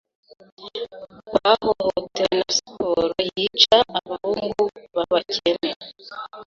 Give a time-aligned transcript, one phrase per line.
[1.33, 4.63] bahohotewe na siporo yica abahungu
[4.95, 5.69] babakene